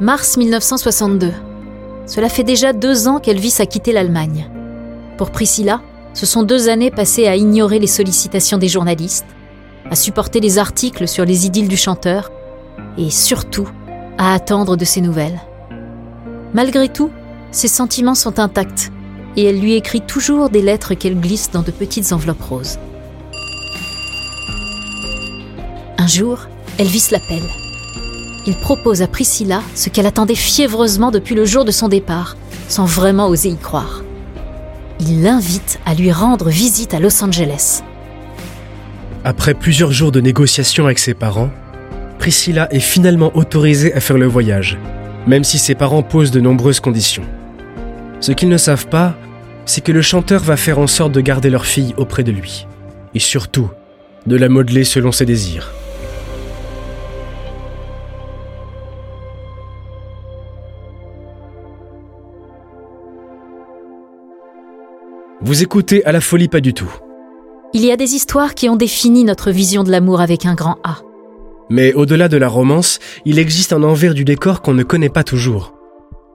Mars 0.00 0.36
1962. 0.36 1.32
Cela 2.06 2.28
fait 2.28 2.42
déjà 2.42 2.72
deux 2.72 3.06
ans 3.06 3.20
qu'Elvis 3.20 3.54
a 3.60 3.66
quitté 3.66 3.92
l'Allemagne. 3.92 4.50
Pour 5.16 5.30
Priscilla, 5.30 5.82
ce 6.14 6.26
sont 6.26 6.42
deux 6.42 6.68
années 6.68 6.90
passées 6.90 7.28
à 7.28 7.36
ignorer 7.36 7.78
les 7.78 7.86
sollicitations 7.86 8.58
des 8.58 8.66
journalistes, 8.66 9.26
à 9.88 9.94
supporter 9.94 10.40
les 10.40 10.58
articles 10.58 11.06
sur 11.06 11.24
les 11.24 11.46
idylles 11.46 11.68
du 11.68 11.76
chanteur 11.76 12.32
et 12.98 13.08
surtout 13.08 13.68
à 14.18 14.34
attendre 14.34 14.76
de 14.76 14.84
ses 14.84 15.00
nouvelles. 15.00 15.40
Malgré 16.54 16.88
tout, 16.88 17.10
ses 17.52 17.68
sentiments 17.68 18.16
sont 18.16 18.40
intacts 18.40 18.90
et 19.36 19.44
elle 19.44 19.60
lui 19.60 19.74
écrit 19.74 20.00
toujours 20.00 20.50
des 20.50 20.62
lettres 20.62 20.94
qu'elle 20.94 21.20
glisse 21.20 21.52
dans 21.52 21.62
de 21.62 21.70
petites 21.70 22.12
enveloppes 22.12 22.42
roses. 22.42 22.80
Un 25.98 26.08
jour, 26.08 26.48
Elvis 26.78 27.10
l'appelle. 27.12 27.63
Il 28.46 28.56
propose 28.56 29.00
à 29.00 29.06
Priscilla 29.06 29.62
ce 29.74 29.88
qu'elle 29.88 30.06
attendait 30.06 30.34
fiévreusement 30.34 31.10
depuis 31.10 31.34
le 31.34 31.46
jour 31.46 31.64
de 31.64 31.70
son 31.70 31.88
départ, 31.88 32.36
sans 32.68 32.84
vraiment 32.84 33.28
oser 33.28 33.48
y 33.48 33.56
croire. 33.56 34.02
Il 35.00 35.22
l'invite 35.22 35.80
à 35.86 35.94
lui 35.94 36.12
rendre 36.12 36.50
visite 36.50 36.94
à 36.94 37.00
Los 37.00 37.22
Angeles. 37.24 37.82
Après 39.24 39.54
plusieurs 39.54 39.92
jours 39.92 40.12
de 40.12 40.20
négociations 40.20 40.84
avec 40.84 40.98
ses 40.98 41.14
parents, 41.14 41.50
Priscilla 42.18 42.68
est 42.70 42.80
finalement 42.80 43.34
autorisée 43.34 43.94
à 43.94 44.00
faire 44.00 44.18
le 44.18 44.26
voyage, 44.26 44.78
même 45.26 45.44
si 45.44 45.58
ses 45.58 45.74
parents 45.74 46.02
posent 46.02 46.30
de 46.30 46.40
nombreuses 46.40 46.80
conditions. 46.80 47.24
Ce 48.20 48.32
qu'ils 48.32 48.50
ne 48.50 48.58
savent 48.58 48.88
pas, 48.88 49.16
c'est 49.64 49.82
que 49.82 49.92
le 49.92 50.02
chanteur 50.02 50.42
va 50.42 50.58
faire 50.58 50.78
en 50.78 50.86
sorte 50.86 51.12
de 51.12 51.20
garder 51.22 51.48
leur 51.48 51.64
fille 51.64 51.94
auprès 51.96 52.22
de 52.22 52.32
lui, 52.32 52.66
et 53.14 53.18
surtout, 53.18 53.70
de 54.26 54.36
la 54.36 54.50
modeler 54.50 54.84
selon 54.84 55.12
ses 55.12 55.26
désirs. 55.26 55.72
Vous 65.44 65.62
écoutez 65.62 66.02
à 66.06 66.12
la 66.12 66.22
folie 66.22 66.48
pas 66.48 66.62
du 66.62 66.72
tout. 66.72 66.90
Il 67.74 67.84
y 67.84 67.92
a 67.92 67.98
des 67.98 68.14
histoires 68.14 68.54
qui 68.54 68.70
ont 68.70 68.76
défini 68.76 69.24
notre 69.24 69.50
vision 69.50 69.84
de 69.84 69.90
l'amour 69.90 70.22
avec 70.22 70.46
un 70.46 70.54
grand 70.54 70.78
A. 70.84 71.02
Mais 71.68 71.92
au-delà 71.92 72.28
de 72.28 72.38
la 72.38 72.48
romance, 72.48 72.98
il 73.26 73.38
existe 73.38 73.74
un 73.74 73.82
envers 73.82 74.14
du 74.14 74.24
décor 74.24 74.62
qu'on 74.62 74.72
ne 74.72 74.82
connaît 74.82 75.10
pas 75.10 75.22
toujours. 75.22 75.74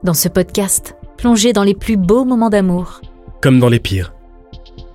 Dans 0.04 0.14
ce 0.14 0.28
podcast, 0.28 0.94
plongez 1.16 1.52
dans 1.52 1.64
les 1.64 1.74
plus 1.74 1.96
beaux 1.96 2.24
moments 2.24 2.50
d'amour. 2.50 3.00
Comme 3.42 3.58
dans 3.58 3.68
les 3.68 3.80
pires. 3.80 4.14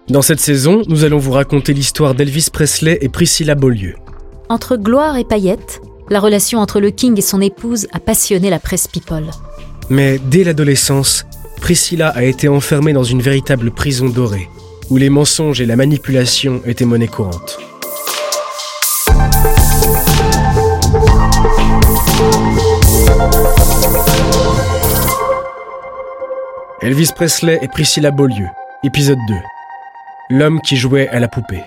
Dans 0.08 0.22
cette 0.22 0.40
saison, 0.40 0.84
nous 0.88 1.04
allons 1.04 1.18
vous 1.18 1.34
raconter 1.34 1.74
l'histoire 1.74 2.16
d'Elvis 2.16 2.48
Presley 2.54 2.98
et 3.02 3.10
Priscilla 3.10 3.54
Beaulieu. 3.54 3.96
Entre 4.48 4.78
gloire 4.78 5.18
et 5.18 5.26
paillettes, 5.26 5.82
la 6.10 6.22
relation 6.22 6.60
entre 6.60 6.80
le 6.80 6.92
King 6.92 7.18
et 7.18 7.22
son 7.22 7.42
épouse 7.42 7.88
a 7.92 8.00
passionné 8.00 8.50
la 8.50 8.60
presse 8.60 8.88
people. 8.88 9.26
Mais 9.90 10.22
dès 10.30 10.46
l'adolescence, 10.46 11.26
Priscilla 11.62 12.10
a 12.10 12.24
été 12.24 12.48
enfermée 12.48 12.94
dans 12.94 13.04
une 13.04 13.22
véritable 13.22 13.72
prison 13.72 14.10
dorée, 14.10 14.50
où 14.90 14.98
les 14.98 15.10
mensonges 15.10 15.62
et 15.62 15.66
la 15.66 15.76
manipulation 15.76 16.62
étaient 16.66 16.86
monnaie 16.86 17.08
courante. 17.08 17.60
Elvis 26.82 27.10
Presley 27.16 27.58
et 27.62 27.68
Priscilla 27.68 28.12
Beaulieu, 28.12 28.46
épisode 28.84 29.18
2. 29.28 29.34
L'homme 30.30 30.62
qui 30.62 30.78
jouait 30.78 31.08
à 31.08 31.20
la 31.20 31.28
poupée. 31.28 31.64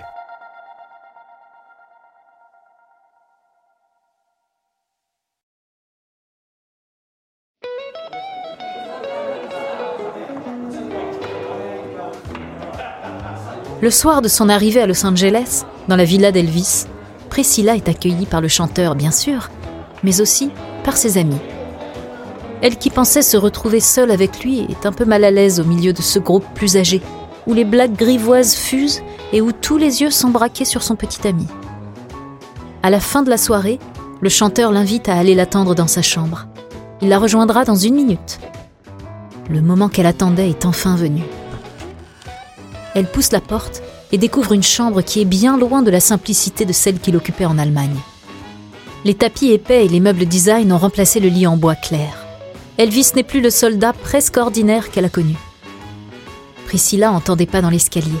Le 13.81 13.91
soir 13.91 14.21
de 14.21 14.27
son 14.27 14.49
arrivée 14.49 14.81
à 14.81 14.87
Los 14.87 15.05
Angeles, 15.05 15.63
dans 15.87 15.95
la 15.95 16.03
villa 16.03 16.33
d'Elvis, 16.33 16.83
Priscilla 17.29 17.77
est 17.77 17.87
accueillie 17.87 18.25
par 18.25 18.41
le 18.41 18.49
chanteur, 18.49 18.93
bien 18.93 19.11
sûr, 19.11 19.49
mais 20.03 20.19
aussi 20.19 20.51
par 20.83 20.97
ses 20.97 21.17
amis. 21.17 21.39
Elle 22.61 22.77
qui 22.77 22.89
pensait 22.89 23.21
se 23.21 23.37
retrouver 23.37 23.79
seule 23.79 24.11
avec 24.11 24.43
lui 24.43 24.65
est 24.69 24.85
un 24.85 24.91
peu 24.91 25.05
mal 25.05 25.23
à 25.23 25.31
l'aise 25.31 25.61
au 25.61 25.63
milieu 25.63 25.93
de 25.93 26.01
ce 26.01 26.19
groupe 26.19 26.43
plus 26.55 26.75
âgé, 26.75 27.01
où 27.47 27.53
les 27.53 27.63
blagues 27.63 27.95
grivoises 27.95 28.53
fusent 28.53 29.01
et 29.31 29.39
où 29.39 29.53
tous 29.53 29.77
les 29.77 30.01
yeux 30.01 30.11
sont 30.11 30.29
braqués 30.29 30.65
sur 30.65 30.83
son 30.83 30.97
petit 30.97 31.25
ami. 31.25 31.47
À 32.83 32.89
la 32.89 32.99
fin 32.99 33.23
de 33.23 33.29
la 33.29 33.37
soirée, 33.37 33.79
le 34.19 34.29
chanteur 34.29 34.73
l'invite 34.73 35.07
à 35.07 35.15
aller 35.15 35.35
l'attendre 35.35 35.73
dans 35.73 35.87
sa 35.87 36.01
chambre. 36.01 36.47
Il 37.01 37.07
la 37.07 37.17
rejoindra 37.17 37.63
dans 37.63 37.75
une 37.75 37.95
minute. 37.95 38.41
Le 39.49 39.61
moment 39.61 39.87
qu'elle 39.87 40.05
attendait 40.05 40.49
est 40.49 40.65
enfin 40.65 40.97
venu. 40.97 41.23
Elle 42.95 43.09
pousse 43.09 43.31
la 43.31 43.41
porte 43.41 43.81
et 44.11 44.17
découvre 44.17 44.53
une 44.53 44.63
chambre 44.63 45.01
qui 45.01 45.21
est 45.21 45.25
bien 45.25 45.57
loin 45.57 45.81
de 45.81 45.91
la 45.91 45.99
simplicité 45.99 46.65
de 46.65 46.73
celle 46.73 46.99
qu'il 46.99 47.15
occupait 47.15 47.45
en 47.45 47.57
Allemagne. 47.57 47.99
Les 49.05 49.13
tapis 49.13 49.51
épais 49.51 49.85
et 49.85 49.89
les 49.89 49.99
meubles 49.99 50.25
design 50.25 50.73
ont 50.73 50.77
remplacé 50.77 51.19
le 51.19 51.29
lit 51.29 51.47
en 51.47 51.55
bois 51.55 51.75
clair. 51.75 52.25
Elvis 52.77 53.11
n'est 53.15 53.23
plus 53.23 53.41
le 53.41 53.49
soldat 53.49 53.93
presque 53.93 54.37
ordinaire 54.37 54.89
qu'elle 54.89 55.05
a 55.05 55.09
connu. 55.09 55.35
Priscilla 56.65 57.11
entendait 57.11 57.45
pas 57.45 57.61
dans 57.61 57.69
l'escalier. 57.69 58.19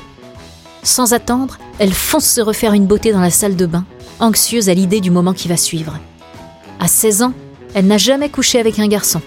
Sans 0.83 1.13
attendre, 1.13 1.57
elle 1.79 1.93
fonce 1.93 2.25
se 2.25 2.41
refaire 2.41 2.73
une 2.73 2.85
beauté 2.85 3.11
dans 3.11 3.19
la 3.19 3.29
salle 3.29 3.55
de 3.55 3.65
bain, 3.65 3.85
anxieuse 4.19 4.69
à 4.69 4.73
l'idée 4.73 5.01
du 5.01 5.11
moment 5.11 5.33
qui 5.33 5.47
va 5.47 5.57
suivre. 5.57 5.97
À 6.79 6.87
16 6.87 7.23
ans, 7.23 7.33
elle 7.73 7.87
n'a 7.87 7.97
jamais 7.97 8.29
couché 8.29 8.59
avec 8.59 8.79
un 8.79 8.87
garçon. 8.87 9.21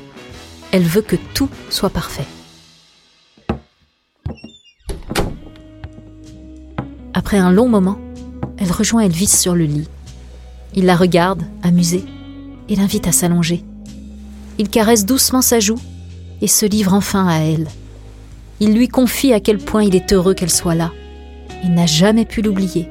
Elle 0.72 0.82
veut 0.82 1.02
que 1.02 1.16
tout 1.34 1.50
soit 1.68 1.90
parfait. 1.90 2.26
Après 7.32 7.40
un 7.40 7.50
long 7.50 7.66
moment, 7.66 7.96
elle 8.58 8.70
rejoint 8.70 9.00
Elvis 9.00 9.28
sur 9.28 9.54
le 9.54 9.64
lit. 9.64 9.88
Il 10.74 10.84
la 10.84 10.94
regarde, 10.94 11.44
amusé, 11.62 12.04
et 12.68 12.76
l'invite 12.76 13.06
à 13.06 13.12
s'allonger. 13.12 13.64
Il 14.58 14.68
caresse 14.68 15.06
doucement 15.06 15.40
sa 15.40 15.58
joue 15.58 15.78
et 16.42 16.46
se 16.46 16.66
livre 16.66 16.92
enfin 16.92 17.26
à 17.26 17.38
elle. 17.38 17.68
Il 18.60 18.74
lui 18.74 18.86
confie 18.86 19.32
à 19.32 19.40
quel 19.40 19.56
point 19.56 19.82
il 19.82 19.96
est 19.96 20.12
heureux 20.12 20.34
qu'elle 20.34 20.50
soit 20.50 20.74
là. 20.74 20.92
Il 21.64 21.72
n'a 21.72 21.86
jamais 21.86 22.26
pu 22.26 22.42
l'oublier, 22.42 22.90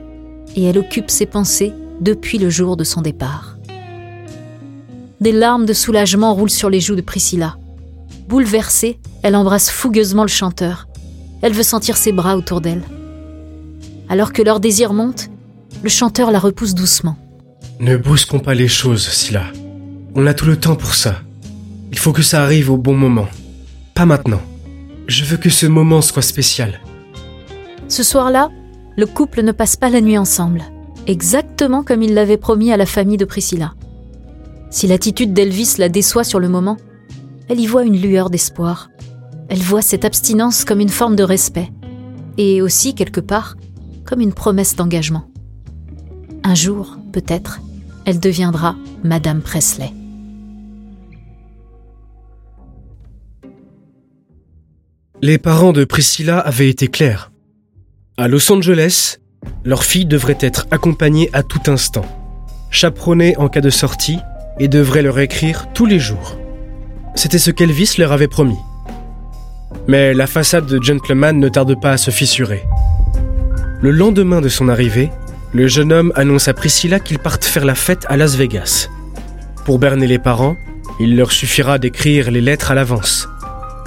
et 0.56 0.64
elle 0.64 0.80
occupe 0.80 1.12
ses 1.12 1.28
pensées 1.28 1.72
depuis 2.00 2.40
le 2.40 2.50
jour 2.50 2.78
de 2.78 2.84
son 2.84 3.04
départ. 3.04 3.60
Des 5.20 5.34
larmes 5.34 5.68
de 5.68 5.74
soulagement 5.74 6.34
roulent 6.34 6.50
sur 6.50 6.72
les 6.72 6.82
joues 6.82 6.96
de 6.96 7.02
Priscilla. 7.02 7.58
Bouleversée, 8.28 9.00
elle 9.22 9.36
embrasse 9.36 9.70
fougueusement 9.70 10.24
le 10.24 10.30
chanteur. 10.30 10.88
Elle 11.44 11.54
veut 11.54 11.62
sentir 11.62 11.96
ses 11.96 12.12
bras 12.12 12.38
autour 12.38 12.60
d'elle. 12.60 12.82
Alors 14.12 14.34
que 14.34 14.42
leur 14.42 14.60
désir 14.60 14.92
monte, 14.92 15.30
le 15.84 15.88
chanteur 15.88 16.32
la 16.32 16.40
repousse 16.40 16.76
doucement. 16.76 17.16
Ne 17.80 17.96
brusquons 17.96 18.40
pas 18.40 18.54
les 18.54 18.68
choses, 18.68 19.08
Scylla. 19.08 19.46
On 20.16 20.28
a 20.28 20.34
tout 20.34 20.48
le 20.48 20.58
temps 20.58 20.76
pour 20.76 20.96
ça. 20.96 21.22
Il 21.94 21.98
faut 21.98 22.12
que 22.12 22.22
ça 22.22 22.44
arrive 22.44 22.70
au 22.70 22.76
bon 22.76 22.94
moment. 22.94 23.30
Pas 23.94 24.06
maintenant. 24.06 24.42
Je 25.08 25.24
veux 25.24 25.38
que 25.38 25.50
ce 25.50 25.66
moment 25.66 26.02
soit 26.02 26.24
spécial. 26.24 26.82
Ce 27.88 28.04
soir-là, 28.04 28.50
le 28.98 29.06
couple 29.06 29.44
ne 29.44 29.54
passe 29.54 29.78
pas 29.78 29.90
la 29.90 30.02
nuit 30.02 30.18
ensemble, 30.18 30.64
exactement 31.08 31.82
comme 31.82 32.04
il 32.04 32.14
l'avait 32.14 32.36
promis 32.36 32.74
à 32.74 32.78
la 32.78 32.86
famille 32.86 33.16
de 33.16 33.24
Priscilla. 33.24 33.76
Si 34.72 34.88
l'attitude 34.88 35.32
d'Elvis 35.32 35.76
la 35.78 35.88
déçoit 35.88 36.26
sur 36.26 36.42
le 36.42 36.50
moment, 36.50 36.76
elle 37.48 37.62
y 37.62 37.66
voit 37.66 37.86
une 37.86 38.02
lueur 38.02 38.30
d'espoir. 38.30 38.90
Elle 39.48 39.62
voit 39.62 39.82
cette 39.82 40.04
abstinence 40.04 40.66
comme 40.66 40.82
une 40.82 40.90
forme 40.90 41.16
de 41.16 41.24
respect, 41.24 41.72
et 42.38 42.62
aussi, 42.62 42.94
quelque 42.94 43.22
part, 43.22 43.56
comme 44.06 44.22
une 44.22 44.34
promesse 44.34 44.76
d'engagement. 44.76 45.30
Un 46.44 46.56
jour, 46.56 46.98
peut-être, 47.12 47.60
elle 48.06 48.20
deviendra 48.20 48.76
Madame 49.04 49.42
Presley. 49.42 49.92
Les 55.22 55.38
parents 55.38 55.72
de 55.72 55.86
Priscilla 55.86 56.40
avaient 56.40 56.70
été 56.70 56.88
clairs. 56.88 57.32
À 58.18 58.28
Los 58.28 58.52
Angeles, 58.52 59.18
leur 59.64 59.84
fille 59.84 60.06
devrait 60.06 60.38
être 60.40 60.66
accompagnée 60.72 61.30
à 61.34 61.44
tout 61.44 61.72
instant, 61.72 62.06
chaperonnée 62.72 63.38
en 63.38 63.48
cas 63.48 63.62
de 63.62 63.70
sortie 63.70 64.18
et 64.60 64.68
devrait 64.68 65.04
leur 65.04 65.20
écrire 65.20 65.68
tous 65.74 65.86
les 65.86 66.00
jours. 66.00 66.38
C'était 67.14 67.38
ce 67.38 67.52
qu'Elvis 67.52 67.96
leur 67.98 68.12
avait 68.12 68.28
promis. 68.28 68.58
Mais 69.88 70.14
la 70.14 70.28
façade 70.28 70.66
de 70.66 70.82
gentleman 70.82 71.40
ne 71.40 71.50
tarde 71.50 71.80
pas 71.80 71.92
à 71.92 71.98
se 71.98 72.12
fissurer. 72.12 72.64
Le 73.82 73.90
lendemain 73.90 74.42
de 74.42 74.50
son 74.50 74.70
arrivée, 74.70 75.10
le 75.54 75.68
jeune 75.68 75.92
homme 75.92 76.14
annonce 76.16 76.48
à 76.48 76.54
Priscilla 76.54 77.00
qu'ils 77.00 77.18
partent 77.18 77.44
faire 77.44 77.66
la 77.66 77.74
fête 77.74 78.06
à 78.10 78.16
Las 78.16 78.36
Vegas. 78.36 78.90
Pour 79.66 79.80
berner 79.80 80.06
les 80.06 80.20
parents, 80.20 80.56
il 81.00 81.16
leur 81.18 81.32
suffira 81.32 81.80
d'écrire 81.80 82.30
les 82.30 82.42
lettres 82.42 82.70
à 82.70 82.76
l'avance, 82.76 83.28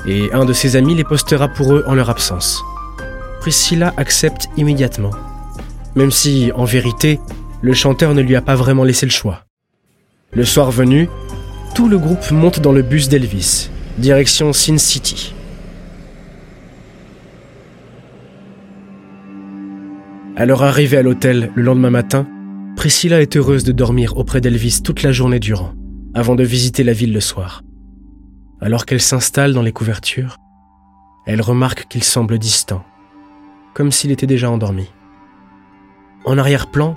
et 0.05 0.33
un 0.33 0.47
de 0.47 0.53
ses 0.53 0.75
amis 0.75 0.97
les 0.97 1.05
postera 1.05 1.47
pour 1.47 1.73
eux 1.75 1.85
en 1.87 1.95
leur 1.95 2.11
absence. 2.11 2.61
Priscilla 3.39 3.95
accepte 3.97 4.49
immédiatement, 4.57 5.13
même 5.95 6.11
si, 6.11 6.51
en 6.57 6.65
vérité, 6.65 7.21
le 7.63 7.73
chanteur 7.73 8.15
ne 8.15 8.21
lui 8.21 8.35
a 8.35 8.43
pas 8.43 8.57
vraiment 8.57 8.83
laissé 8.83 9.07
le 9.07 9.13
choix. 9.13 9.45
Le 10.33 10.45
soir 10.45 10.73
venu, 10.73 11.09
tout 11.77 11.89
le 11.89 11.99
groupe 11.99 12.33
monte 12.33 12.59
dans 12.59 12.73
le 12.73 12.83
bus 12.83 13.09
d'Elvis, 13.09 13.71
direction 13.99 14.53
Sin 14.53 14.79
City. 14.79 15.35
À 20.37 20.47
leur 20.47 20.65
arrivée 20.65 20.97
à 20.97 21.03
l'hôtel 21.03 21.53
le 21.55 21.63
lendemain 21.63 21.91
matin, 21.91 22.27
Priscilla 22.75 23.23
est 23.23 23.37
heureuse 23.37 23.63
de 23.63 23.71
dormir 23.71 24.17
auprès 24.17 24.41
d'Elvis 24.41 24.81
toute 24.83 25.05
la 25.05 25.13
journée 25.13 25.39
durant, 25.39 25.75
avant 26.13 26.35
de 26.35 26.43
visiter 26.43 26.83
la 26.83 26.93
ville 26.93 27.13
le 27.13 27.21
soir. 27.21 27.63
Alors 28.61 28.85
qu'elle 28.85 29.01
s'installe 29.01 29.53
dans 29.53 29.63
les 29.63 29.71
couvertures, 29.71 30.39
elle 31.25 31.41
remarque 31.41 31.87
qu'il 31.89 32.03
semble 32.03 32.41
distant, 32.41 32.85
comme 33.75 33.93
s'il 33.93 34.11
était 34.11 34.27
déjà 34.27 34.51
endormi. 34.51 34.91
En 36.25 36.37
arrière-plan, 36.37 36.97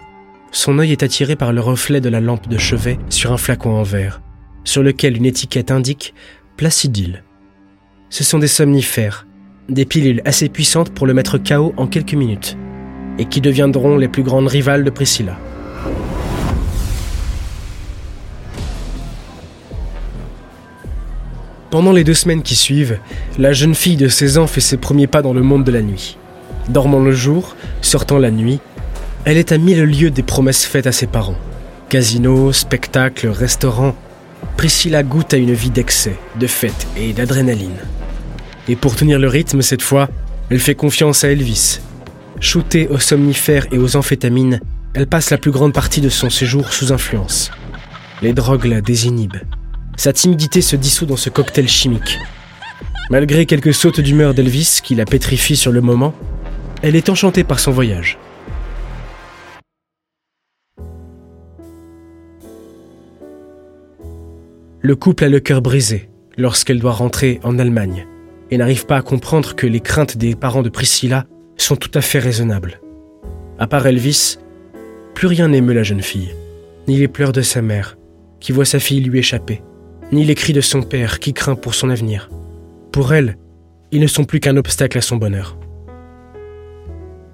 son 0.52 0.80
œil 0.80 0.92
est 0.92 1.04
attiré 1.04 1.36
par 1.36 1.54
le 1.54 1.62
reflet 1.62 2.02
de 2.02 2.10
la 2.10 2.22
lampe 2.22 2.48
de 2.48 2.58
chevet 2.58 2.98
sur 3.10 3.32
un 3.34 3.38
flacon 3.38 3.70
en 3.70 3.84
verre, 3.84 4.24
sur 4.64 4.82
lequel 4.82 5.16
une 5.16 5.26
étiquette 5.26 5.70
indique 5.70 6.16
Placidil. 6.56 7.24
Ce 8.10 8.24
sont 8.24 8.40
des 8.40 8.48
somnifères, 8.48 9.28
des 9.70 9.86
pilules 9.86 10.24
assez 10.26 10.50
puissantes 10.50 10.90
pour 10.90 11.06
le 11.06 11.14
mettre 11.14 11.38
KO 11.38 11.76
en 11.78 11.86
quelques 11.86 12.16
minutes, 12.16 12.58
et 13.18 13.26
qui 13.26 13.42
deviendront 13.42 13.98
les 13.98 14.08
plus 14.08 14.24
grandes 14.24 14.48
rivales 14.48 14.84
de 14.84 14.90
Priscilla. 14.90 15.38
Pendant 21.70 21.92
les 21.92 22.04
deux 22.04 22.14
semaines 22.14 22.44
qui 22.44 22.56
suivent, 22.56 22.98
la 23.38 23.54
jeune 23.54 23.76
fille 23.76 23.98
de 23.98 24.08
16 24.08 24.38
ans 24.38 24.48
fait 24.48 24.62
ses 24.62 24.78
premiers 24.78 25.08
pas 25.08 25.22
dans 25.22 25.34
le 25.34 25.42
monde 25.42 25.64
de 25.64 25.72
la 25.72 25.82
nuit. 25.82 26.18
Dormant 26.70 27.00
le 27.00 27.12
jour, 27.12 27.56
sortant 27.82 28.18
la 28.18 28.32
nuit, 28.32 28.60
elle 29.26 29.38
est 29.38 29.52
à 29.52 29.58
mille 29.58 29.84
lieues 29.84 30.10
des 30.10 30.24
promesses 30.24 30.66
faites 30.66 30.88
à 30.88 30.92
ses 30.92 31.08
parents. 31.08 31.36
Casinos, 31.90 32.54
spectacles, 32.54 33.28
restaurants. 33.28 33.96
Priscilla 34.56 35.04
goûte 35.04 35.34
à 35.34 35.38
une 35.38 35.54
vie 35.54 35.70
d'excès, 35.70 36.16
de 36.40 36.48
fêtes 36.48 36.88
et 36.98 37.14
d'adrénaline. 37.14 37.78
Et 38.70 38.76
pour 38.76 38.96
tenir 38.96 39.20
le 39.20 39.28
rythme 39.28 39.62
cette 39.62 39.82
fois, 39.82 40.10
elle 40.50 40.60
fait 40.60 40.76
confiance 40.76 41.24
à 41.24 41.30
Elvis. 41.30 41.80
Shootée 42.40 42.88
aux 42.88 43.00
somnifères 43.00 43.66
et 43.72 43.80
aux 43.80 43.96
amphétamines, 43.96 44.60
elle 44.94 45.08
passe 45.08 45.32
la 45.32 45.40
plus 45.40 45.52
grande 45.52 45.74
partie 45.74 46.02
de 46.02 46.10
son 46.10 46.30
séjour 46.30 46.72
sous 46.72 46.94
influence. 46.94 47.52
Les 48.22 48.34
drogues 48.34 48.66
la 48.66 48.82
désinhibent. 48.82 49.42
Sa 49.96 50.14
timidité 50.14 50.62
se 50.62 50.76
dissout 50.76 51.08
dans 51.08 51.18
ce 51.18 51.32
cocktail 51.32 51.68
chimique. 51.68 52.20
Malgré 53.10 53.48
quelques 53.48 53.74
sautes 53.74 54.02
d'humeur 54.02 54.36
d'Elvis 54.36 54.82
qui 54.84 54.94
la 54.94 55.06
pétrifient 55.06 55.56
sur 55.56 55.72
le 55.72 55.82
moment, 55.82 56.14
elle 56.84 56.96
est 56.96 57.10
enchantée 57.10 57.44
par 57.44 57.60
son 57.60 57.72
voyage. 57.72 58.20
Le 64.80 64.96
couple 64.96 65.24
a 65.24 65.30
le 65.30 65.40
cœur 65.40 65.64
brisé 65.64 66.10
lorsqu'elle 66.38 66.80
doit 66.80 66.92
rentrer 66.92 67.40
en 67.44 67.58
Allemagne 67.58 68.06
et 68.52 68.58
n'arrive 68.58 68.86
pas 68.86 68.98
à 68.98 69.02
comprendre 69.02 69.56
que 69.56 69.66
les 69.66 69.80
craintes 69.80 70.18
des 70.18 70.36
parents 70.36 70.62
de 70.62 70.70
Priscilla 70.70 71.26
sont 71.58 71.76
tout 71.76 71.92
à 71.94 72.02
fait 72.02 72.20
raisonnables. 72.20 72.82
À 73.60 73.68
part 73.68 73.88
Elvis, 73.88 74.38
plus 75.14 75.28
rien 75.28 75.48
n'émeut 75.48 75.74
la 75.74 75.84
jeune 75.84 76.02
fille, 76.02 76.36
ni 76.88 76.98
les 76.98 77.08
pleurs 77.08 77.32
de 77.32 77.42
sa 77.42 77.62
mère, 77.62 77.98
qui 78.40 78.52
voit 78.52 78.66
sa 78.66 78.80
fille 78.80 79.02
lui 79.02 79.20
échapper, 79.20 79.62
ni 80.12 80.24
les 80.24 80.36
cris 80.36 80.54
de 80.54 80.62
son 80.62 80.82
père 80.82 81.20
qui 81.20 81.34
craint 81.34 81.56
pour 81.56 81.74
son 81.74 81.90
avenir. 81.90 82.30
Pour 82.92 83.14
elle, 83.14 83.38
ils 83.92 84.02
ne 84.02 84.08
sont 84.08 84.26
plus 84.26 84.40
qu'un 84.40 84.58
obstacle 84.58 84.98
à 84.98 85.02
son 85.02 85.18
bonheur. 85.18 85.58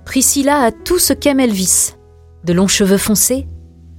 Priscilla 0.05 0.61
a 0.61 0.71
tout 0.71 0.99
ce 0.99 1.13
qu'aime 1.13 1.39
Elvis. 1.39 1.93
De 2.43 2.53
longs 2.53 2.67
cheveux 2.67 2.97
foncés, 2.97 3.47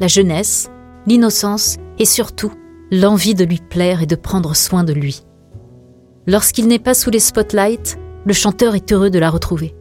la 0.00 0.06
jeunesse, 0.06 0.70
l'innocence 1.06 1.76
et 1.98 2.04
surtout 2.04 2.52
l'envie 2.90 3.34
de 3.34 3.44
lui 3.44 3.58
plaire 3.58 4.02
et 4.02 4.06
de 4.06 4.14
prendre 4.14 4.54
soin 4.54 4.84
de 4.84 4.92
lui. 4.92 5.24
Lorsqu'il 6.26 6.68
n'est 6.68 6.78
pas 6.78 6.94
sous 6.94 7.10
les 7.10 7.20
spotlights, 7.20 7.98
le 8.24 8.32
chanteur 8.32 8.74
est 8.74 8.92
heureux 8.92 9.10
de 9.10 9.18
la 9.18 9.30
retrouver. 9.30 9.74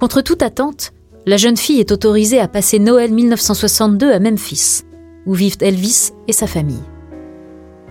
Contre 0.00 0.20
toute 0.20 0.42
attente, 0.42 0.92
la 1.24 1.38
jeune 1.38 1.56
fille 1.56 1.80
est 1.80 1.90
autorisée 1.90 2.38
à 2.38 2.48
passer 2.48 2.78
Noël 2.78 3.12
1962 3.12 4.12
à 4.12 4.20
Memphis, 4.20 4.82
où 5.24 5.32
vivent 5.32 5.56
Elvis 5.60 6.10
et 6.28 6.34
sa 6.34 6.46
famille. 6.46 6.82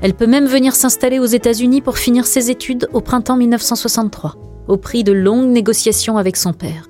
Elle 0.01 0.13
peut 0.13 0.27
même 0.27 0.45
venir 0.45 0.75
s'installer 0.75 1.17
aux 1.17 1.25
États-Unis 1.25 1.81
pour 1.81 1.97
finir 1.97 2.27
ses 2.27 2.51
études 2.51 2.87
au 2.93 3.01
printemps 3.01 3.37
1963, 3.37 4.35
au 4.67 4.77
prix 4.77 5.03
de 5.03 5.13
longues 5.13 5.49
négociations 5.49 6.17
avec 6.17 6.37
son 6.37 6.53
père. 6.53 6.89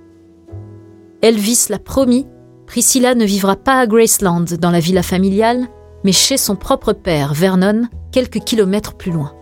Elvis 1.21 1.67
l'a 1.69 1.79
promis, 1.79 2.27
Priscilla 2.67 3.15
ne 3.15 3.25
vivra 3.25 3.55
pas 3.55 3.79
à 3.79 3.87
Graceland, 3.87 4.45
dans 4.59 4.71
la 4.71 4.81
villa 4.81 5.01
familiale, 5.01 5.67
mais 6.03 6.11
chez 6.11 6.35
son 6.35 6.57
propre 6.57 6.91
père, 6.91 7.33
Vernon, 7.33 7.87
quelques 8.11 8.39
kilomètres 8.39 8.95
plus 8.95 9.11
loin. 9.11 9.33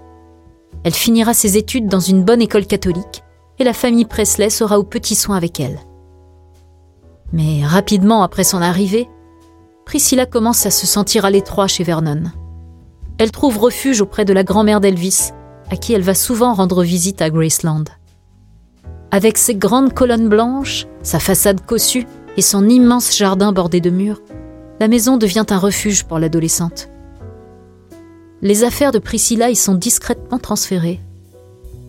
Elle 0.83 0.93
finira 0.93 1.33
ses 1.33 1.57
études 1.57 1.87
dans 1.87 1.99
une 1.99 2.23
bonne 2.23 2.41
école 2.41 2.67
catholique, 2.67 3.22
la 3.63 3.73
famille 3.73 4.05
Presley 4.05 4.49
sera 4.49 4.79
au 4.79 4.83
petit 4.83 5.15
soin 5.15 5.37
avec 5.37 5.59
elle. 5.59 5.79
Mais 7.31 7.65
rapidement 7.65 8.23
après 8.23 8.43
son 8.43 8.61
arrivée, 8.61 9.09
Priscilla 9.85 10.25
commence 10.25 10.65
à 10.65 10.71
se 10.71 10.87
sentir 10.87 11.25
à 11.25 11.29
l'étroit 11.29 11.67
chez 11.67 11.83
Vernon. 11.83 12.23
Elle 13.17 13.31
trouve 13.31 13.57
refuge 13.57 14.01
auprès 14.01 14.25
de 14.25 14.33
la 14.33 14.43
grand-mère 14.43 14.79
d'Elvis, 14.79 15.31
à 15.69 15.75
qui 15.75 15.93
elle 15.93 16.01
va 16.01 16.13
souvent 16.13 16.53
rendre 16.53 16.83
visite 16.83 17.21
à 17.21 17.29
Graceland. 17.29 17.85
Avec 19.11 19.37
ses 19.37 19.55
grandes 19.55 19.93
colonnes 19.93 20.29
blanches, 20.29 20.87
sa 21.03 21.19
façade 21.19 21.65
cossue 21.65 22.07
et 22.37 22.41
son 22.41 22.67
immense 22.67 23.15
jardin 23.15 23.51
bordé 23.51 23.81
de 23.81 23.89
murs, 23.89 24.21
la 24.79 24.87
maison 24.87 25.17
devient 25.17 25.45
un 25.49 25.57
refuge 25.57 26.03
pour 26.03 26.19
l'adolescente. 26.19 26.89
Les 28.41 28.63
affaires 28.63 28.91
de 28.91 28.99
Priscilla 28.99 29.49
y 29.49 29.55
sont 29.55 29.75
discrètement 29.75 30.39
transférées. 30.39 30.99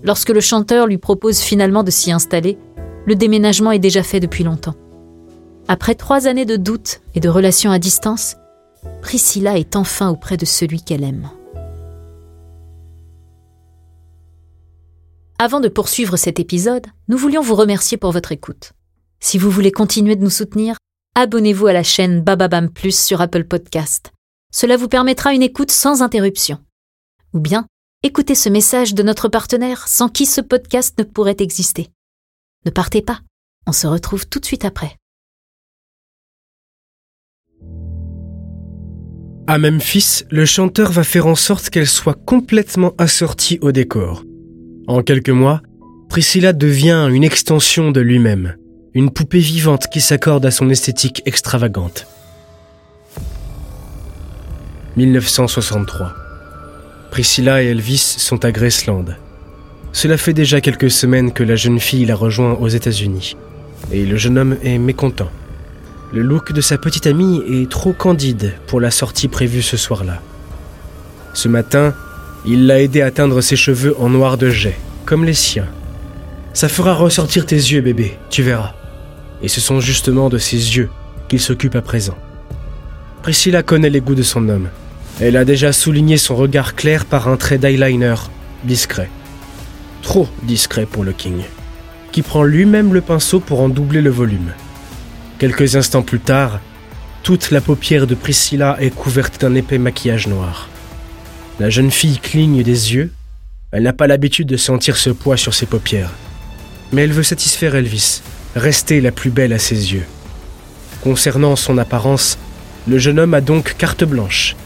Lorsque 0.05 0.29
le 0.29 0.41
chanteur 0.41 0.87
lui 0.87 0.99
propose 0.99 1.41
finalement 1.41 1.83
de 1.83 1.91
s'y 1.91 2.12
installer, 2.12 2.59
le 3.06 3.15
déménagement 3.17 3.73
est 3.73 3.79
déjà 3.79 4.03
fait 4.03 4.21
depuis 4.21 4.45
longtemps. 4.45 4.75
Après 5.67 5.95
trois 5.95 6.27
années 6.27 6.45
de 6.45 6.56
doute 6.56 7.01
et 7.15 7.21
de 7.21 7.29
relations 7.31 7.71
à 7.71 7.79
distance, 7.79 8.37
Priscilla 9.01 9.59
est 9.59 9.77
enfin 9.77 10.11
auprès 10.11 10.37
de 10.37 10.45
celui 10.45 10.83
qu'elle 10.83 11.05
aime. 11.05 11.31
Avant 15.39 15.61
de 15.61 15.69
poursuivre 15.69 16.19
cet 16.19 16.39
épisode, 16.39 16.87
nous 17.09 17.17
voulions 17.17 17.41
vous 17.41 17.55
remercier 17.55 17.97
pour 17.97 18.12
votre 18.12 18.31
écoute. 18.31 18.73
Si 19.21 19.39
vous 19.39 19.50
voulez 19.50 19.73
continuer 19.73 20.17
de 20.17 20.23
nous 20.23 20.31
soutenir, 20.31 20.76
abonnez-vous 21.14 21.67
à 21.67 21.73
la 21.73 21.83
chaîne 21.83 22.21
Bababam 22.21 22.69
Plus 22.69 22.99
sur 22.99 23.23
Apple 23.23 23.45
Podcast. 23.45 24.12
Cela 24.52 24.76
vous 24.76 24.88
permettra 24.88 25.33
une 25.33 25.43
écoute 25.43 25.71
sans 25.71 26.02
interruption. 26.02 26.59
Ou 27.33 27.40
bien, 27.40 27.67
écoutez 28.04 28.34
ce 28.34 28.50
message 28.50 28.92
de 28.92 29.02
notre 29.02 29.28
partenaire 29.28 29.88
sans 29.88 30.11
qui 30.11 30.26
ce 30.26 30.42
podcast 30.42 30.94
ne 30.99 31.04
pourrait 31.04 31.38
exister. 31.40 31.88
Ne 32.66 32.70
partez 32.70 33.00
pas, 33.00 33.20
on 33.66 33.73
se 33.73 33.87
retrouve 33.87 34.26
tout 34.26 34.38
de 34.40 34.44
suite 34.44 34.66
après. 34.66 34.96
À 39.46 39.58
Memphis, 39.58 40.25
le 40.30 40.44
chanteur 40.44 40.92
va 40.92 41.02
faire 41.02 41.26
en 41.26 41.34
sorte 41.34 41.70
qu'elle 41.70 41.87
soit 41.87 42.18
complètement 42.26 42.92
assortie 42.99 43.58
au 43.62 43.73
décor. 43.73 44.23
En 44.87 45.02
quelques 45.02 45.30
mois, 45.30 45.62
Priscilla 46.11 46.52
devient 46.52 47.08
une 47.11 47.25
extension 47.25 47.90
de 47.90 48.00
lui-même, 48.00 48.56
une 48.92 49.11
poupée 49.11 49.38
vivante 49.38 49.88
qui 49.90 50.02
s'accorde 50.02 50.44
à 50.44 50.50
son 50.50 50.68
esthétique 50.68 51.23
extravagante. 51.25 52.06
1963. 54.96 56.24
Priscilla 57.14 57.62
et 57.62 57.66
Elvis 57.66 58.16
sont 58.18 58.44
à 58.44 58.50
Graceland. 58.50 59.04
Cela 59.92 60.16
fait 60.16 60.33
déjà 60.33 60.61
quelques 60.61 60.90
semaines 60.90 61.33
que 61.33 61.44
la 61.44 61.54
jeune 61.54 61.78
fille 61.78 62.06
la 62.06 62.16
rejoint 62.16 62.54
aux 62.54 62.66
États-Unis, 62.66 63.37
et 63.92 64.04
le 64.04 64.16
jeune 64.16 64.37
homme 64.37 64.56
est 64.64 64.78
mécontent. 64.78 65.30
Le 66.12 66.23
look 66.23 66.52
de 66.52 66.61
sa 66.61 66.76
petite 66.76 67.06
amie 67.06 67.40
est 67.49 67.71
trop 67.71 67.92
candide 67.92 68.54
pour 68.66 68.80
la 68.80 68.90
sortie 68.90 69.28
prévue 69.28 69.62
ce 69.62 69.76
soir-là. 69.76 70.23
Ce 71.35 71.47
matin, 71.47 71.94
il 72.44 72.66
l'a 72.66 72.83
aidé 72.83 73.00
à 73.00 73.12
teindre 73.12 73.40
ses 73.42 73.54
cheveux 73.54 73.94
en 74.00 74.09
noir 74.09 74.37
de 74.37 74.50
jet, 74.50 74.76
comme 75.06 75.25
les 75.25 75.35
siens. 75.35 75.68
Ça 76.52 76.68
fera 76.68 76.94
ressortir 76.94 77.47
tes 77.47 77.54
yeux, 77.54 77.80
bébé, 77.80 78.18
tu 78.28 78.42
verras. 78.42 78.75
Et 79.40 79.47
ce 79.47 79.61
sont 79.61 79.78
justement 79.78 80.30
de 80.30 80.38
ses 80.38 80.56
yeux 80.56 80.90
qu'il 81.28 81.38
s'occupe 81.38 81.76
à 81.76 81.80
présent. 81.80 82.18
Priscilla 83.23 83.62
connaît 83.62 83.88
les 83.88 84.00
goûts 84.00 84.16
de 84.16 84.25
son 84.25 84.49
homme. 84.49 84.68
Elle 85.21 85.37
a 85.37 85.44
déjà 85.44 85.73
souligné 85.73 86.16
son 86.16 86.35
regard 86.35 86.75
clair 86.75 87.04
par 87.04 87.28
un 87.28 87.37
trait 87.37 87.59
d'eyeliner 87.59 88.14
discret. 88.64 89.09
Trop 90.02 90.28
discret 90.42 90.87
pour 90.87 91.04
le 91.04 91.12
King, 91.12 91.42
qui 92.12 92.23
prend 92.23 92.42
lui-même 92.42 92.92
le 92.92 93.00
pinceau 93.00 93.40
pour 93.40 93.61
en 93.61 93.68
doubler 93.68 94.00
le 94.00 94.11
volume. 94.11 94.52
Quelques 95.38 95.76
instants 95.76 96.02
plus 96.02 96.21
tard, 96.21 96.61
toute 97.23 97.50
la 97.50 97.61
paupière 97.61 98.06
de 98.06 98.14
Priscilla 98.14 98.76
est 98.80 98.94
couverte 98.94 99.40
d'un 99.40 99.54
épais 99.54 99.78
maquillage 99.78 100.26
noir. 100.26 100.68
La 101.61 101.71
jeune 101.71 101.90
fille 101.90 102.18
cligne 102.18 102.62
des 102.62 102.94
yeux. 102.94 103.12
Elle 103.71 103.85
n'a 103.85 103.92
pas 103.92 104.06
l'habitude 104.06 104.49
de 104.49 104.56
sentir 104.56 104.97
ce 104.97 105.11
poids 105.11 105.37
sur 105.37 105.54
ses 105.54 105.66
paupières. 105.66 106.11
Mais 106.92 107.02
elle 107.02 107.12
veut 107.12 107.23
satisfaire 107.23 107.76
Elvis, 107.76 108.23
rester 108.56 109.00
la 109.00 109.12
plus 109.12 109.30
belle 109.30 109.52
à 109.52 109.59
ses 109.59 109.94
yeux. 109.94 110.04
Concernant 111.02 111.56
son 111.56 111.78
apparence, 111.78 112.38
le 112.87 112.99
jeune 112.99 113.18
homme 113.18 113.35
a 113.35 113.40
donc 113.40 113.76
carte 113.78 114.04
blanche. 114.04 114.56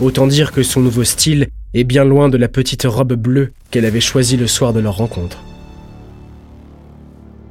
Autant 0.00 0.28
dire 0.28 0.52
que 0.52 0.62
son 0.62 0.80
nouveau 0.80 1.02
style 1.02 1.48
et 1.74 1.82
bien 1.82 2.04
loin 2.04 2.28
de 2.28 2.36
la 2.36 2.48
petite 2.48 2.84
robe 2.84 3.14
bleue 3.14 3.52
qu'elle 3.70 3.84
avait 3.84 4.00
choisie 4.00 4.36
le 4.36 4.46
soir 4.46 4.72
de 4.72 4.80
leur 4.80 4.96
rencontre. 4.96 5.42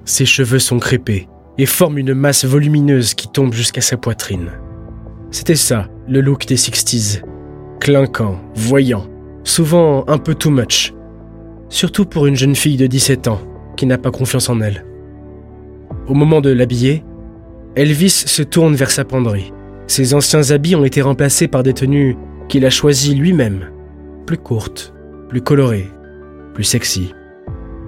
Ses 0.06 0.26
cheveux 0.26 0.60
sont 0.60 0.80
crépés 0.80 1.28
et 1.58 1.66
forment 1.66 1.98
une 1.98 2.14
masse 2.14 2.46
volumineuse 2.46 3.14
qui 3.14 3.28
tombe 3.28 3.54
jusqu'à 3.54 3.82
sa 3.82 3.98
poitrine. 3.98 4.52
C'était 5.32 5.56
ça, 5.56 5.90
le 6.08 6.22
look 6.22 6.46
des 6.46 6.56
60s. 6.56 7.22
Clinquant, 7.82 8.40
voyant, 8.56 9.08
souvent 9.44 10.06
un 10.08 10.18
peu 10.18 10.34
too 10.34 10.50
much. 10.50 10.94
Surtout 11.68 12.06
pour 12.06 12.28
une 12.28 12.38
jeune 12.38 12.56
fille 12.56 12.78
de 12.78 12.88
17 12.88 13.28
ans 13.28 13.42
qui 13.76 13.86
n'a 13.86 13.98
pas 13.98 14.12
confiance 14.12 14.48
en 14.48 14.62
elle. 14.62 14.86
Au 16.08 16.14
moment 16.14 16.40
de 16.40 16.50
l'habiller, 16.50 17.04
Elvis 17.76 18.24
se 18.26 18.42
tourne 18.42 18.76
vers 18.76 18.90
sa 18.90 19.04
penderie. 19.04 19.52
Ses 19.88 20.14
anciens 20.14 20.52
habits 20.52 20.76
ont 20.76 20.86
été 20.86 21.02
remplacés 21.02 21.50
par 21.50 21.64
des 21.64 21.74
tenues 21.74 22.16
qu'il 22.48 22.66
a 22.66 22.70
choisies 22.70 23.16
lui-même, 23.16 23.72
plus 24.26 24.38
courtes, 24.38 24.94
plus 25.30 25.42
colorées, 25.42 25.90
plus 26.54 26.64
sexy. 26.64 27.14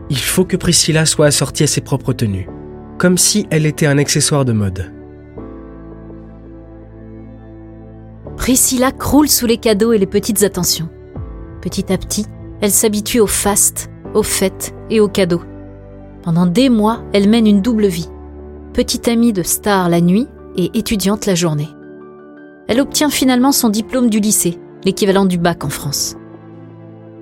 Il 0.09 0.19
faut 0.19 0.45
que 0.45 0.57
Priscilla 0.57 1.05
soit 1.05 1.27
assortie 1.27 1.63
à 1.63 1.67
ses 1.67 1.81
propres 1.81 2.13
tenues, 2.13 2.49
comme 2.97 3.17
si 3.17 3.47
elle 3.51 3.65
était 3.65 3.85
un 3.85 3.97
accessoire 3.97 4.45
de 4.45 4.53
mode. 4.53 4.91
Priscilla 8.37 8.91
croule 8.91 9.27
sous 9.27 9.45
les 9.45 9.57
cadeaux 9.57 9.93
et 9.93 9.97
les 9.97 10.07
petites 10.07 10.43
attentions. 10.43 10.89
Petit 11.61 11.91
à 11.91 11.97
petit, 11.97 12.25
elle 12.61 12.71
s'habitue 12.71 13.19
au 13.19 13.27
faste, 13.27 13.89
aux 14.13 14.23
fêtes 14.23 14.73
et 14.89 14.99
aux 14.99 15.09
cadeaux. 15.09 15.43
Pendant 16.23 16.45
des 16.45 16.69
mois, 16.69 17.03
elle 17.13 17.29
mène 17.29 17.47
une 17.47 17.61
double 17.61 17.87
vie. 17.87 18.09
Petite 18.73 19.07
amie 19.07 19.33
de 19.33 19.43
star 19.43 19.89
la 19.89 20.01
nuit 20.01 20.27
et 20.55 20.71
étudiante 20.73 21.25
la 21.25 21.35
journée. 21.35 21.69
Elle 22.69 22.79
obtient 22.79 23.09
finalement 23.09 23.51
son 23.51 23.69
diplôme 23.69 24.11
du 24.11 24.19
lycée, 24.19 24.59
l'équivalent 24.85 25.25
du 25.25 25.39
bac 25.39 25.65
en 25.65 25.69
France. 25.69 26.15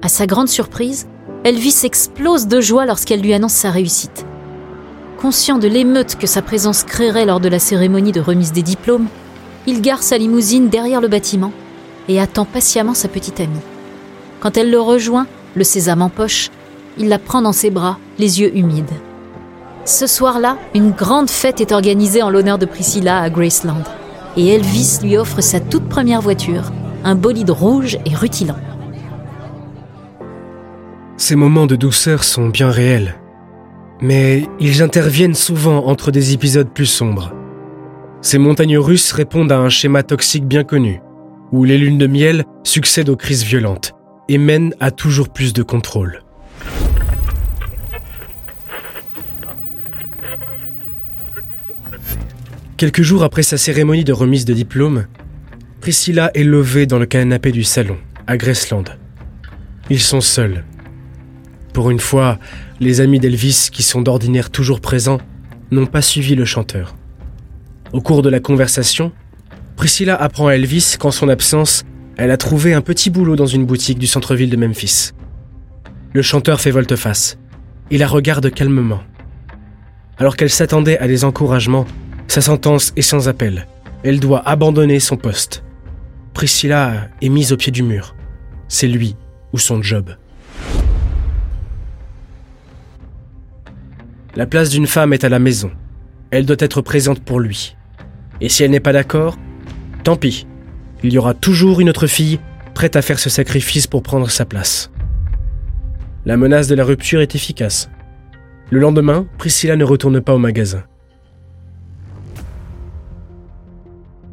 À 0.01 0.09
sa 0.09 0.27
grande 0.27 0.49
surprise, 0.49 1.07
Elvis 1.45 1.85
explose 1.85 2.47
de 2.47 2.59
joie 2.59 2.85
lorsqu'elle 2.85 3.21
lui 3.21 3.33
annonce 3.33 3.53
sa 3.53 3.71
réussite. 3.71 4.25
Conscient 5.21 5.57
de 5.57 5.69
l'émeute 5.69 6.17
que 6.17 6.27
sa 6.27 6.41
présence 6.41 6.83
créerait 6.83 7.25
lors 7.25 7.39
de 7.39 7.47
la 7.47 7.59
cérémonie 7.59 8.11
de 8.11 8.19
remise 8.19 8.51
des 8.51 8.61
diplômes, 8.61 9.07
il 9.67 9.79
gare 9.79 10.03
sa 10.03 10.17
limousine 10.17 10.67
derrière 10.67 10.99
le 10.99 11.07
bâtiment 11.07 11.53
et 12.09 12.19
attend 12.19 12.43
patiemment 12.43 12.93
sa 12.93 13.07
petite 13.07 13.39
amie. 13.39 13.55
Quand 14.41 14.57
elle 14.57 14.69
le 14.69 14.81
rejoint, 14.81 15.27
le 15.55 15.63
sésame 15.63 16.01
en 16.01 16.09
poche, 16.09 16.51
il 16.97 17.07
la 17.07 17.19
prend 17.19 17.41
dans 17.41 17.53
ses 17.53 17.69
bras, 17.69 17.99
les 18.19 18.41
yeux 18.41 18.53
humides. 18.53 18.91
Ce 19.85 20.07
soir-là, 20.07 20.57
une 20.75 20.91
grande 20.91 21.29
fête 21.29 21.61
est 21.61 21.71
organisée 21.71 22.21
en 22.21 22.29
l'honneur 22.29 22.57
de 22.57 22.65
Priscilla 22.65 23.21
à 23.21 23.29
Graceland. 23.29 23.83
Et 24.37 24.49
Elvis 24.49 24.99
lui 25.01 25.17
offre 25.17 25.41
sa 25.41 25.59
toute 25.59 25.89
première 25.89 26.21
voiture, 26.21 26.71
un 27.03 27.15
bolide 27.15 27.49
rouge 27.49 27.97
et 28.05 28.15
rutilant. 28.15 28.57
Ces 31.17 31.35
moments 31.35 31.65
de 31.65 31.75
douceur 31.75 32.23
sont 32.23 32.49
bien 32.49 32.69
réels, 32.69 33.15
mais 33.99 34.47
ils 34.59 34.83
interviennent 34.83 35.33
souvent 35.33 35.87
entre 35.87 36.11
des 36.11 36.33
épisodes 36.33 36.69
plus 36.69 36.85
sombres. 36.85 37.33
Ces 38.21 38.37
montagnes 38.37 38.77
russes 38.77 39.11
répondent 39.11 39.51
à 39.51 39.57
un 39.57 39.69
schéma 39.69 40.03
toxique 40.03 40.45
bien 40.45 40.63
connu, 40.63 41.01
où 41.51 41.63
les 41.63 41.79
lunes 41.79 41.97
de 41.97 42.07
miel 42.07 42.45
succèdent 42.63 43.09
aux 43.09 43.15
crises 43.15 43.43
violentes 43.43 43.93
et 44.29 44.37
mènent 44.37 44.75
à 44.79 44.91
toujours 44.91 45.29
plus 45.29 45.53
de 45.53 45.63
contrôle. 45.63 46.21
Quelques 52.77 53.01
jours 53.01 53.23
après 53.23 53.41
sa 53.41 53.57
cérémonie 53.57 54.03
de 54.03 54.13
remise 54.13 54.45
de 54.45 54.53
diplôme, 54.53 55.07
Priscilla 55.81 56.29
est 56.35 56.43
levée 56.43 56.85
dans 56.85 56.99
le 56.99 57.07
canapé 57.07 57.51
du 57.51 57.63
salon, 57.63 57.97
à 58.27 58.37
Graceland. 58.37 58.83
Ils 59.89 59.99
sont 59.99 60.21
seuls. 60.21 60.63
Pour 61.73 61.89
une 61.89 61.99
fois, 61.99 62.37
les 62.79 63.01
amis 63.01 63.19
d'Elvis, 63.19 63.69
qui 63.71 63.81
sont 63.81 64.03
d'ordinaire 64.03 64.51
toujours 64.51 64.79
présents, 64.79 65.17
n'ont 65.71 65.87
pas 65.87 66.03
suivi 66.03 66.35
le 66.35 66.45
chanteur. 66.45 66.95
Au 67.93 68.01
cours 68.01 68.21
de 68.21 68.29
la 68.29 68.39
conversation, 68.39 69.11
Priscilla 69.75 70.15
apprend 70.15 70.45
à 70.45 70.53
Elvis 70.53 70.97
qu'en 70.99 71.09
son 71.09 71.29
absence, 71.29 71.83
elle 72.15 72.29
a 72.29 72.37
trouvé 72.37 72.75
un 72.75 72.81
petit 72.81 73.09
boulot 73.09 73.35
dans 73.35 73.47
une 73.47 73.65
boutique 73.65 73.97
du 73.97 74.05
centre-ville 74.05 74.51
de 74.51 74.57
Memphis. 74.57 75.13
Le 76.13 76.21
chanteur 76.21 76.61
fait 76.61 76.69
volte-face. 76.69 77.39
Il 77.89 78.01
la 78.01 78.07
regarde 78.07 78.51
calmement. 78.51 79.01
Alors 80.19 80.35
qu'elle 80.35 80.51
s'attendait 80.51 80.99
à 80.99 81.07
des 81.07 81.23
encouragements, 81.23 81.87
sa 82.27 82.41
sentence 82.41 82.93
est 82.95 83.01
sans 83.01 83.29
appel. 83.29 83.67
Elle 84.03 84.19
doit 84.19 84.47
abandonner 84.47 84.99
son 84.99 85.17
poste. 85.17 85.63
Priscilla 86.33 87.09
est 87.21 87.29
mise 87.29 87.51
au 87.51 87.57
pied 87.57 87.71
du 87.71 87.83
mur. 87.83 88.15
C'est 88.67 88.87
lui 88.87 89.15
ou 89.53 89.57
son 89.57 89.81
job. 89.81 90.15
La 94.35 94.45
place 94.45 94.69
d'une 94.69 94.85
femme 94.85 95.13
est 95.13 95.23
à 95.23 95.29
la 95.29 95.39
maison. 95.39 95.71
Elle 96.29 96.45
doit 96.45 96.57
être 96.59 96.81
présente 96.81 97.23
pour 97.23 97.39
lui. 97.39 97.75
Et 98.39 98.49
si 98.49 98.63
elle 98.63 98.71
n'est 98.71 98.79
pas 98.79 98.93
d'accord, 98.93 99.37
tant 100.03 100.15
pis. 100.15 100.45
Il 101.03 101.11
y 101.11 101.17
aura 101.17 101.33
toujours 101.33 101.79
une 101.79 101.89
autre 101.89 102.07
fille 102.07 102.39
prête 102.75 102.95
à 102.95 103.01
faire 103.01 103.17
ce 103.17 103.29
sacrifice 103.29 103.87
pour 103.87 104.03
prendre 104.03 104.29
sa 104.29 104.45
place. 104.45 104.91
La 106.25 106.37
menace 106.37 106.67
de 106.67 106.75
la 106.75 106.83
rupture 106.83 107.21
est 107.21 107.33
efficace. 107.33 107.89
Le 108.69 108.79
lendemain, 108.79 109.25
Priscilla 109.37 109.75
ne 109.75 109.83
retourne 109.83 110.21
pas 110.21 110.35
au 110.35 110.37
magasin. 110.37 110.83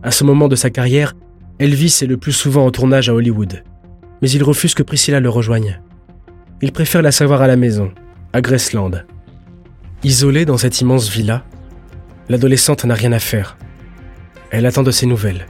À 0.05 0.11
ce 0.11 0.23
moment 0.23 0.49
de 0.49 0.55
sa 0.55 0.69
carrière, 0.69 1.15
Elvis 1.59 2.01
est 2.03 2.07
le 2.07 2.19
plus 2.19 2.33
souvent 2.33 2.67
en 2.67 2.71
tournage 2.71 3.09
à 3.09 3.15
Hollywood. 3.15 3.65
Mais 4.21 4.31
il 4.31 4.45
refuse 4.45 4.75
que 4.75 4.83
Priscilla 4.83 5.19
le 5.19 5.31
rejoigne. 5.31 5.81
Il 6.61 6.73
préfère 6.73 7.01
la 7.01 7.11
savoir 7.11 7.41
à 7.41 7.47
la 7.47 7.57
maison, 7.57 7.91
à 8.35 8.43
Graceland. 8.43 8.91
Isolée 10.03 10.45
dans 10.45 10.59
cette 10.59 10.79
immense 10.83 11.09
villa, 11.09 11.43
l'adolescente 12.29 12.85
n'a 12.85 12.95
rien 12.95 13.13
à 13.13 13.19
faire. 13.19 13.57
Elle 14.51 14.67
attend 14.67 14.83
de 14.83 14.91
ses 14.91 15.07
nouvelles 15.07 15.47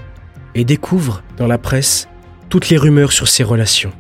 et 0.55 0.65
découvre 0.65 1.25
dans 1.37 1.49
la 1.49 1.59
presse 1.59 2.09
toutes 2.49 2.69
les 2.69 2.77
rumeurs 2.77 3.11
sur 3.11 3.27
ses 3.27 3.43
relations. 3.43 3.93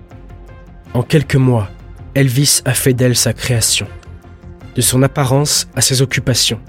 En 0.92 1.02
quelques 1.02 1.34
mois, 1.34 1.68
Elvis 2.14 2.61
a 2.64 2.75
fait 2.75 2.94
d'elle 2.94 3.16
sa 3.16 3.32
création. 3.32 3.88
De 4.76 4.82
son 4.82 5.02
apparence 5.02 5.66
à 5.75 5.80
ses 5.80 6.00
occupations, 6.00 6.61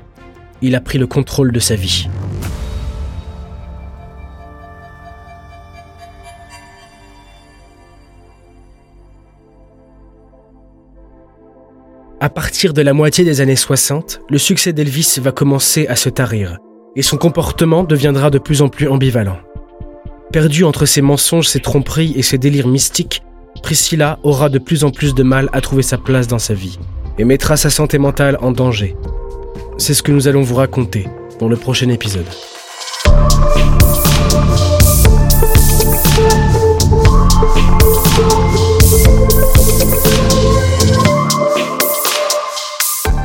il 0.63 0.73
a 0.73 0.81
pris 0.81 0.97
le 0.97 1.05
contrôle 1.05 1.51
de 1.51 1.59
sa 1.59 1.75
vie. 1.75 2.09
À 12.21 12.29
partir 12.29 12.73
de 12.73 12.81
la 12.81 12.93
moitié 12.93 13.25
des 13.25 13.41
années 13.41 13.57
60, 13.57 14.21
le 14.29 14.37
succès 14.37 14.71
d'Elvis 14.71 15.19
va 15.21 15.33
commencer 15.33 15.85
à 15.87 15.97
se 15.97 16.07
tarir, 16.07 16.59
et 16.95 17.01
son 17.01 17.17
comportement 17.17 17.83
deviendra 17.83 18.29
de 18.29 18.39
plus 18.39 18.61
en 18.61 18.69
plus 18.69 18.87
ambivalent. 18.87 19.39
Perdue 20.31 20.63
entre 20.63 20.85
ses 20.85 21.01
mensonges, 21.01 21.49
ses 21.49 21.59
tromperies 21.59 22.13
et 22.15 22.21
ses 22.21 22.37
délires 22.37 22.69
mystiques, 22.69 23.21
Priscilla 23.61 24.17
aura 24.23 24.47
de 24.47 24.59
plus 24.59 24.85
en 24.85 24.91
plus 24.91 25.13
de 25.13 25.23
mal 25.23 25.49
à 25.51 25.59
trouver 25.59 25.83
sa 25.83 25.97
place 25.97 26.27
dans 26.27 26.39
sa 26.39 26.53
vie, 26.53 26.79
et 27.17 27.25
mettra 27.25 27.57
sa 27.57 27.69
santé 27.69 27.97
mentale 27.97 28.37
en 28.41 28.51
danger. 28.51 28.95
C'est 29.77 29.93
ce 29.93 30.01
que 30.01 30.13
nous 30.13 30.29
allons 30.29 30.41
vous 30.41 30.55
raconter 30.55 31.07
dans 31.41 31.49
le 31.49 31.57
prochain 31.57 31.89
épisode. 31.89 32.25